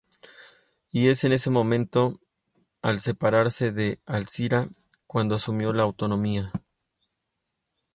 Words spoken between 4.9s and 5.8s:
cuando asumió